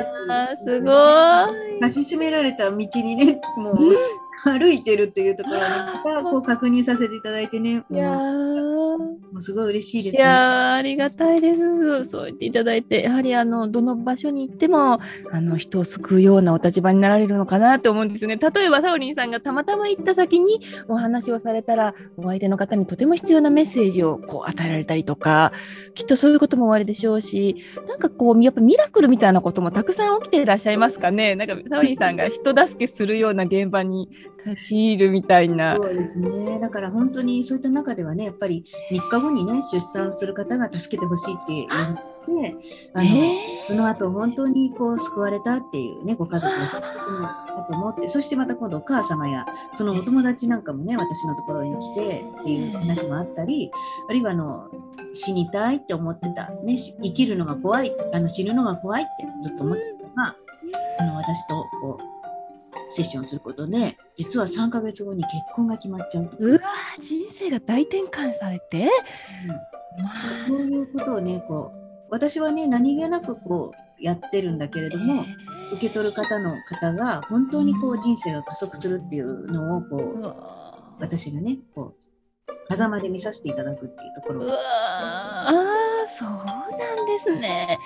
[0.55, 0.63] す。
[0.63, 0.93] すごい。
[1.81, 3.75] 指し示められた道にね、もう、
[4.43, 8.17] 歩いてるっていうところにまたこう確認させていただいてね、いや
[8.97, 12.05] もうすごい嬉しいですいやありがたいです。
[12.05, 14.99] そう言っていただいて、やはりあのどの場所に行っても
[15.31, 18.37] あの人を救うようなお立場になられるのかなと思うんですね。
[18.37, 25.51] 例えばサオリンさんがたまたま行った先にお話をされたら、お相手の方にとても必要なメッセージをこう与えられたりとか、
[25.93, 31.35] きっとそういうこともおありでしょうし、なんかこうやっぱミラクルみたいなこともたくさん起きていらっしゃいますかね。
[31.35, 34.09] なんかサオリンさんが人助けするような現場に
[34.45, 35.75] 立ち入るみたいな。
[35.75, 36.59] そうですね。
[36.59, 42.55] だから本当にそういった中ではね、やっぱり3日後にね、出産する方が助けてほしいっていうて
[42.93, 43.09] あの、
[43.67, 53.71] その後本当にこう救われたっていうねご家族の人だと思ってそしてまた今度お母様やそのお友達なんかもね私のところに来てっていう話もあったり
[54.09, 54.69] あるいはあの
[55.13, 60.35] 死にたいって思ってた、ね、生きるのが怖いあの死ぬのが怖いってずっと思ってたのが、
[60.99, 62.14] あの私とこう
[62.89, 66.59] セッションすることで実は3ヶ月後に結婚が決まっちゃううわ
[67.01, 68.89] 人生が大転換されて、
[69.97, 70.03] うん。
[70.03, 71.77] まあ、そういうことをねこう
[72.09, 80.35] 私はね何気なくこうやってるんだけれども、えー、受け取る方の方が本当にこう人生が加速するっていうのをこう
[80.99, 82.05] 私がねこう
[82.73, 84.51] 狭間で見させていただくっていうところ。
[84.51, 87.79] ああそうなんですね。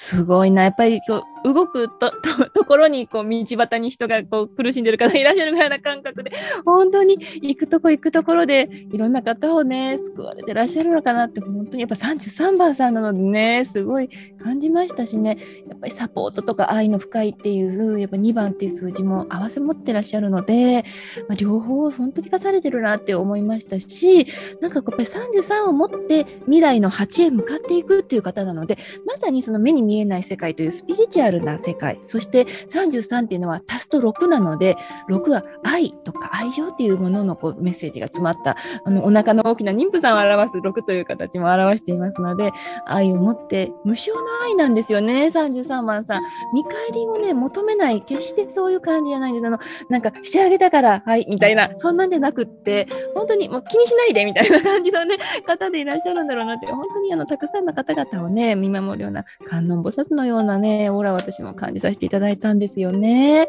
[0.00, 2.12] すごいな、やっぱりこう動くと
[2.54, 6.30] ところにこう道端に人がこう苦しんでる方いらっしゃるぐらいな感覚で、
[6.64, 14.08] 本当に行くとこ行くところでいろんな方をね、救われてらっしゃるのかなって、本当にやっぱ33番さんなのでね、すごい
[14.40, 15.36] 感じましたしね、
[15.68, 20.84] やっぱりサポートとか愛の深いっていう、やっぱ2番っていう数字も合わせ持ってらっしゃるので、
[21.28, 24.28] まあ、両方本当に生かされてるなって思いましたし、
[24.60, 34.76] なんかこうやっぱり33を持って未来の8へ向かっていくっていう方なので、まさにその目に見えない世界というスピリチュアルな世界そして33っていうのは足すと6なので
[35.08, 42.52] 6は愛とか愛情っていうもののこうメッセージが詰まったあのお腹の大きな妊婦さんを表す6という形も表していますので
[42.86, 45.26] 愛を持って無償の愛なんですよね。
[45.26, 46.22] 33番さん。
[46.52, 49.46] 見返りをね求めない決してそういう感じじゃないんです。
[49.46, 49.58] あの
[49.88, 55.16] なんかしてあげたからはいみたいなそんなんじゃなくって本当にもう気にしないでみたいな感じのね
[55.46, 63.48] 方でいらっしゃるんだろうなって本当にあのたくさんの方々をね見守るような観菩薩のようなね、オーラ私も感じさせていただいたんですよね。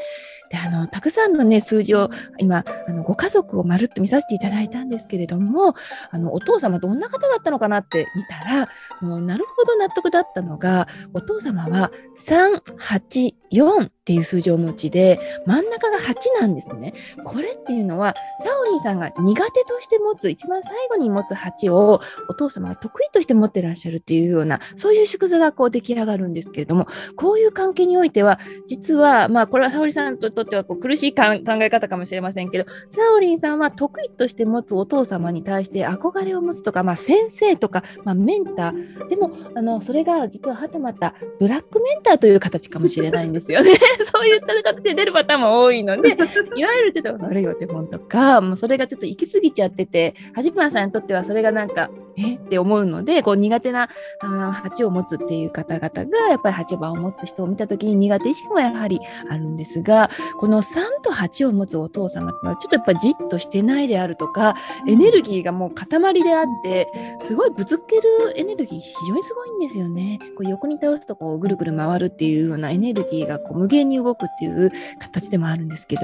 [0.49, 5.75] で、あの、たくさんのね、数字を今、あのご家族をまるっと見させていただいたんですけれども、
[6.11, 8.69] あの、お父様どんな方だったのかなって見たら、
[9.01, 16.93] もうなるほど納得だったのが、お父様は3、8、4っていう数字をお持ちで、真ん中が8なんですね。
[17.23, 43.71] これっていうのは、サオリンさんが苦手として持つ、一番最後に持つ8を、お父様が得意として持ってらっしゃるっていうような、そういう縮図がこう出来上がるんですけれども、こういう関係においては、実は、まあ、これはサオリさんととってはこう苦しい考え方かもしれませんけど、サオリンさんは得意として持つお父様に対して憧れを持つとか、まあ、先生とか、まあ、メンター、でも、あのそれが実ははたまたブラックメンターという形かもしれないんですよね。
[44.19, 46.09] そういった形で出るパターンも多いので、
[46.55, 52.35] いわゆるちょっと悪いお手本とか、もうそれがちょっと行き過ぎちゃってて、はじぱんさんにとってはそれがなんか、え？
[52.35, 53.89] って思うので、こう苦手な
[54.19, 58.99] あの8を持つっていう方々が、やっぱり8番を持つ人を見たときに苦手意識もやはり
[59.29, 64.55] あるんですが、この3と8を持つお父様っていうのは、ちょっとやっぱじっとしてないであるとか、
[64.87, 65.87] エネルギーがもう塊
[66.23, 66.87] であって、
[67.21, 68.03] すごいぶつける
[68.35, 70.19] エネルギー、非常にすごいんですよね。
[70.35, 76.01] こう横に倒すとこうぐるぐる回るっていうようなエネルギーがこう無限に動くっていう形でもあるんですけど、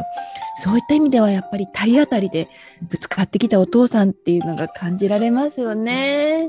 [0.63, 2.49] そういった意味ではやっぱり体当たりで
[2.81, 6.47] ぶつかってきたお父さんっていうのが感じられますよね。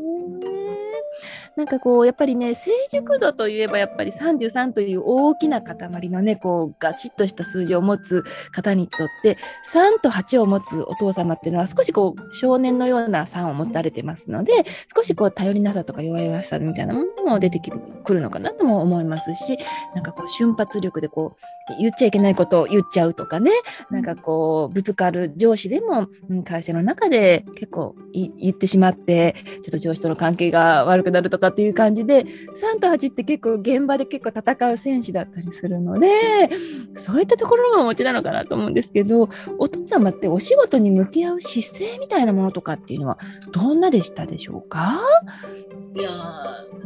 [1.57, 9.39] なんかこうやっぱりね成熟度といえばやっぱり33という大きな塊のねこうガシッとした数字を持つ方にとって
[9.73, 19.59] 3と8を持つお父様っていうのは少しこう少年のような3を持たれてますので少しこう頼りなさとか弱々しさみたいなものも出てくるのかなとも思いますし
[19.95, 21.37] なんかこう瞬発力でこ
[21.71, 23.51] う言っちゃいけないことを言っちゃうとかね
[23.91, 26.07] なんかこうぶつかる上司でも
[26.45, 29.35] 会社の中で結構言ってしまって
[29.65, 36.09] ちょっと上司との関係が悪くなるとかかっていう感じで3と8って結構現場で結構戦う選手だったりするので
[36.99, 39.29] そういったところもお持ちなのかなと思うんですけど
[39.59, 43.19] お父様ってお仕事に向き合う姿勢みたいなものとかっていうのは
[43.53, 45.01] どんなでしたでしょうか？
[45.95, 46.11] いや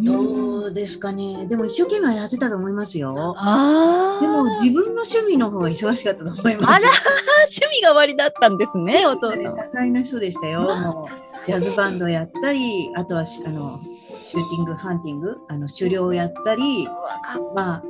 [0.01, 3.35] どうですかね、うん、でも一生懸命やってたと思いますよ。
[3.37, 6.87] あでも自分の趣味の方が忙しかったと思います。
[7.61, 9.57] 趣味が終わりだったんですね、お父さん。
[9.57, 10.61] 多彩な人でしたよ。
[10.61, 13.81] もうジャズバンドやったり、あとはあの
[14.21, 16.87] シューティングハンティングあの狩猟をやったり
[17.55, 17.83] まあ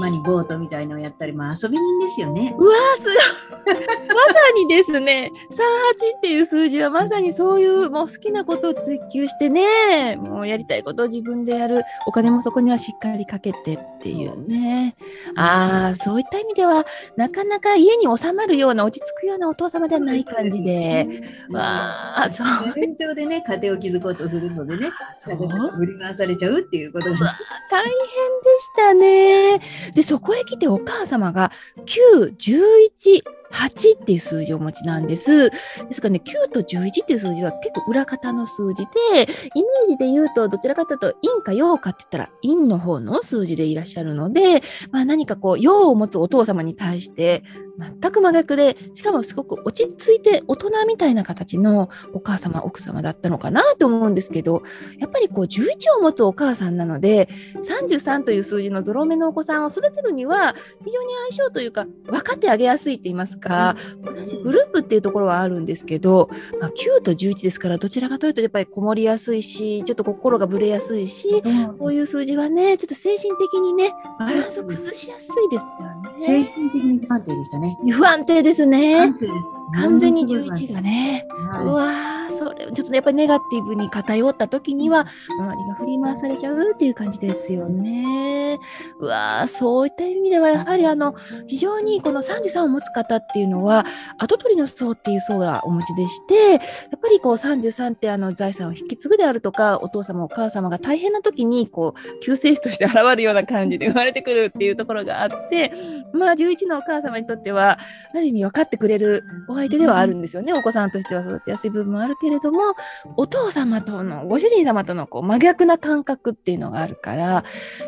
[0.00, 2.54] マニボートみたいのをやったり、まあ、遊び人ですよね。
[2.58, 11.82] うわすごいまさにですね38っていう数字はまさにそういうもう好きなことを追求してねもうやりたいことを自分でやる。
[12.06, 14.96] お金もそこにはしっかりかけてっていうね。
[15.36, 16.84] ああそういった意味では
[17.16, 22.46] なかなか家に収まるような落ち着くようなお父様ではない感じで、ね、わあそう。
[22.70, 24.88] 現状でね家庭を築こうとするのでね
[25.24, 27.16] 振り回されちゃうっていうことが
[27.70, 28.00] 大変で
[28.60, 29.60] したね。
[29.94, 31.52] でそこへ来てお母様が
[31.86, 33.22] 911
[33.52, 35.50] 8っていう数字をお持ちなんです。
[35.50, 35.56] で
[35.92, 38.90] すからね、9と11っていう数字は結構裏方の数字で、
[39.54, 47.42] イメージで言うと、どちらかというと、陰か陽かって言ったら、陰の方の数字でいらっしゃるので、まあ、何かこう、陽を持つお父様に対して、
[48.00, 54.62] 全く真逆で、しかもすごく落ち着いて大人みたいな形のお母様、奥様だったのかなと思うんですけど、
[54.98, 57.28] やっぱりこう11を持つお母さんなので、
[57.66, 60.54] 33という数字のゾロ目のお子さんを育てるには、
[60.84, 66.28] 非常に相性というか、分かってあげやすいって言いますか、同じグループっていうところはあるんですけど、
[66.60, 71.42] まあ、9と11ですから、どちらかというとやっぱりこもりやすいし、ちょっと心がぶれやすいし、
[71.78, 75.86] こういう数字はね、ちょっと精神的にね、バランスを崩しやすいですよ
[76.28, 76.44] ね。
[76.44, 77.69] 精神的に不安定でしたね。
[77.76, 78.96] 不安定ですね。
[78.96, 79.59] 不安定です。
[79.74, 81.26] 完全に11がね。
[81.46, 85.06] はい、うわそれちょっとやっぱりネガティブに偏った時には
[85.38, 88.58] 周りが振り回されちゃうっていう感じですよね。
[88.98, 91.14] うわそういった意味ではやはりあの
[91.46, 93.84] 非常にこの33を持つ方っていうのは
[94.18, 96.60] 跡取りの層っていう層がお持ちでしてやっ
[97.00, 105.72] ぱりこう33ってあの財産を引き継ぐであるとかお父様お母様が大変な時にこう救世主として現れるような感じで生まれてくるっていうところがあって
[106.12, 107.78] まあ11のお母様にとっては
[108.12, 112.74] ある意味分かってくれるお相手ではあるんですよねお子さんとしては育ちやすい部分もあるけれども
[113.16, 117.44] お父様とのご主人様とのこう真逆な感覚っていうのがあるから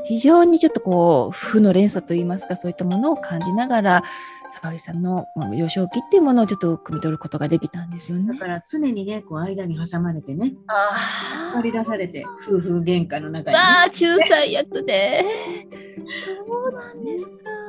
[0.07, 4.05] 非常にちょっとこう負の連鎖といいますかそういったものを感じながら
[4.63, 8.33] 沙織さんの幼少期っていうものをちょっと汲み取ることができたんですよね。
[8.33, 10.55] だから常にねこう間に挟まれてね
[11.57, 15.25] 引り出されて夫婦喧嘩の中に、ね、ああ仲裁役で
[16.47, 17.62] そうなんですか。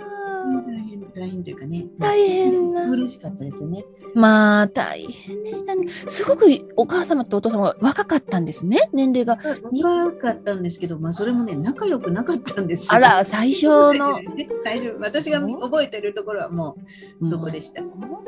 [1.15, 3.85] 大変というかね大変な苦しかったですよね。
[4.15, 5.87] まあ大変でしたね。
[6.07, 9.37] すごくお母様とお父様は若かったんですね、年齢が。
[9.71, 14.19] 若かったんですけど、まあそれもね、仲良くなかったんですあら、最初の。
[14.63, 16.77] 最初、私が覚えてるところはも
[17.21, 17.81] うそこでした。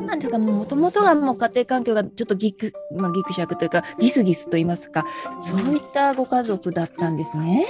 [0.06, 5.06] なんですか、もともとはもう家庭環境がちょっとギク、まあ、ギクシャクというか、ギスギスと言いますか、
[5.40, 7.68] そういったご家族だったんですね。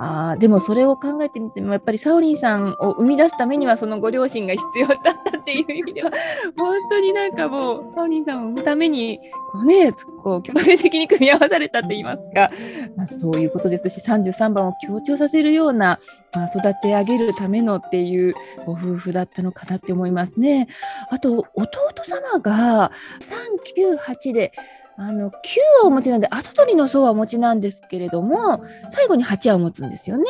[0.00, 6.10] あでもそれを考えてみても、やっぱりサオリンさんを生み出すためにには、そのご両親が必要だったっていう意味では、
[6.56, 9.18] 本当になんかもうサオリンさんを生むために
[9.50, 12.50] こうねこう強制的に組み合わされたと言いますか、
[12.96, 15.98] まあ、そういうことですし33番を強調させるような、
[16.32, 18.34] まあ、育て上げるためのっていう
[18.66, 20.68] ご夫婦だったのかなって思いますね。
[21.10, 21.70] あと弟
[22.04, 22.90] 様が
[23.20, 24.52] 398で
[24.96, 25.32] あの9
[25.82, 30.24] はお持ちなんで後取りの層はお持ちなんですけれども最後に8は持つんですよね。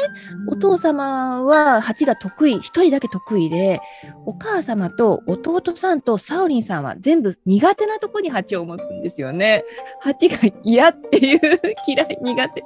[0.49, 3.81] お父様は8が得意1人だけ得意で
[4.25, 9.65] お母様と弟さんとサオリンさんは全部苦手なとこに8を持つんですよね。
[10.03, 11.41] 8が嫌っていう
[11.87, 12.65] 嫌い苦手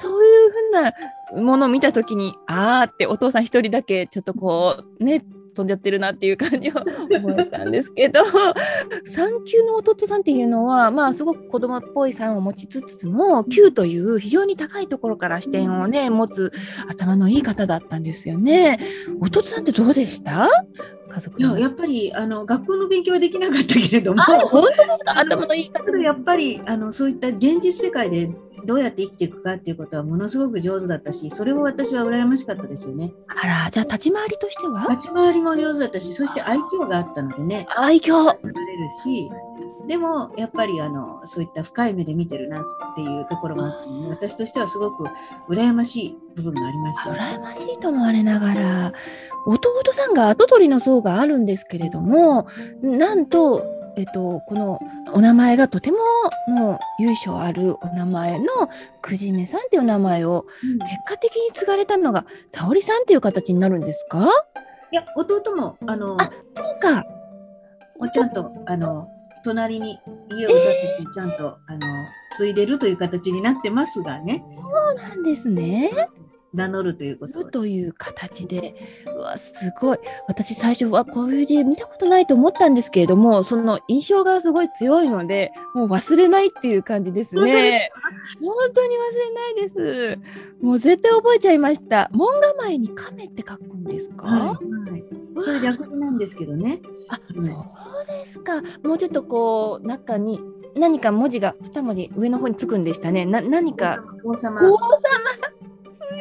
[0.00, 5.22] そういうふうなものを見た時にあーってお父さん1人だけちょっとこうね
[5.58, 6.72] 飛んじゃってるなっていう感じを
[7.24, 8.20] 思ったんですけど
[9.04, 16.52] 産休の弟さんっていうのはまあすごく子供っぽい3を持ちつつも9という非常に高いところから視点をね持つ
[16.88, 18.78] 頭のいい方だったんですよね。
[19.20, 20.48] 弟さんってどうでした？
[21.10, 24.22] 家族いややっぱりあの学校の勉強はできなかったけれども。
[24.22, 25.18] 本当ですか？
[25.18, 25.88] 頭のいい方。
[25.98, 28.30] やっぱりあのそういった現実世界で
[28.64, 33.12] どうやって生きていくかっていうことはものすごく上手だったしそれを私は羨ましかったですよね。
[33.28, 34.86] あらじゃあ立ち回りとしては？
[34.90, 37.66] 立ち回りも上手だったしそして愛嬌があったのでね。
[37.76, 38.32] 愛嬌。
[38.32, 39.30] れるし
[39.86, 45.04] でもやっぱりあのそういった深い目で見てるなっていうところもあって、ね、私としてはすごく
[45.48, 48.92] 羨ましい部分がありました、ね、羨ましいと思われながら
[49.46, 52.46] 弟さんが跡取りの層があるんですけれども
[52.82, 53.64] なんと
[53.98, 54.80] えっと、この
[55.12, 55.98] お名前がとても
[56.46, 58.46] もう由緒あるお名前の
[59.02, 64.28] くじめさんっていうお名前を結果的に継がれたのが沙織さんっていう形になるんですか？
[64.92, 67.04] いや弟もあのあそうか
[68.12, 69.08] ちゃんとあの
[69.42, 69.98] 隣に
[70.30, 71.86] 家を建ててちゃんと、えー、あの
[72.36, 74.44] 継いでるという形になってますがね。
[74.54, 75.90] そうなんですね。
[76.54, 78.74] 名乗るということという形で。
[79.06, 79.98] うわすごい。
[80.26, 87.90] 私最初はこういう字見たことないと思ったんですけれどもその印象がすごい強いのでもう忘れないっていう感じですね。
[88.40, 89.68] 本当に忘れないで
[90.16, 90.18] す。
[90.60, 92.08] もう絶対覚えちゃいました。
[92.12, 95.04] 門構えに亀って書くんですか、はい、はい、
[95.38, 96.80] それ略字なんですけどね。
[97.08, 98.62] あ、そうですか。
[98.82, 100.40] もうちょっとこう中に
[100.76, 103.24] 何か文字が2文字上の方につくんでしたね。
[103.24, 104.04] な何か。
[104.24, 104.62] 王様。
[104.62, 104.98] 王様。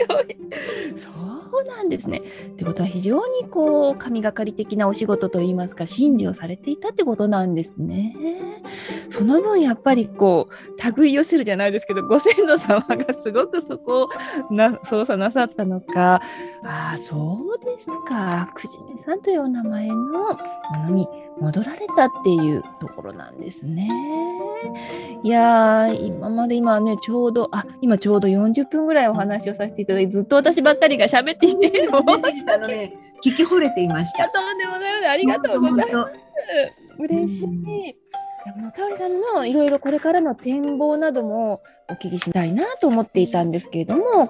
[0.97, 2.21] そうなんですね。
[2.47, 8.15] ってことは非常にこう神がかり的なお仕事といいますか神事をされていたってことなんですね。
[9.09, 14.09] その分やっぱりこう類寄せるじゃないですけどご先祖様がすごくそこ
[14.49, 16.21] をな操作なさったのか
[16.63, 20.37] ああそうですかくじめさんというお名前のも
[20.85, 21.07] のに
[21.39, 23.89] 戻られたっていうところなんですね。
[25.23, 34.29] いやー今まで今ねちょうどあ今ちょうど40分ぐらいお話をさせていただいてずっと私ばっかりが喋っていてあのね聞き惚れていました。
[34.29, 36.13] とんでもないありがとうございます。
[36.13, 36.97] す。
[36.99, 37.47] 嬉しい。
[38.59, 44.29] もう沙織さんのいろいろこれからの展望などもお聞きしたいなと思っていたんですけれども。